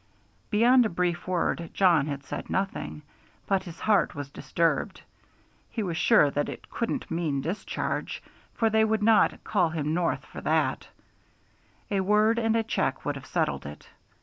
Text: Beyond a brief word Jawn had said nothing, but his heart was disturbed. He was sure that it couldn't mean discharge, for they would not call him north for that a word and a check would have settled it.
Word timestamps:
Beyond 0.49 0.83
a 0.83 0.89
brief 0.89 1.27
word 1.27 1.69
Jawn 1.75 2.07
had 2.07 2.23
said 2.23 2.49
nothing, 2.49 3.03
but 3.45 3.61
his 3.61 3.81
heart 3.81 4.15
was 4.15 4.31
disturbed. 4.31 5.03
He 5.69 5.83
was 5.83 5.95
sure 5.95 6.31
that 6.31 6.49
it 6.49 6.71
couldn't 6.71 7.11
mean 7.11 7.39
discharge, 7.41 8.23
for 8.55 8.67
they 8.71 8.83
would 8.83 9.03
not 9.03 9.43
call 9.43 9.69
him 9.69 9.93
north 9.93 10.25
for 10.25 10.41
that 10.41 10.87
a 11.91 11.99
word 11.99 12.39
and 12.39 12.55
a 12.55 12.63
check 12.63 13.05
would 13.05 13.13
have 13.15 13.27
settled 13.27 13.67
it. 13.67 13.89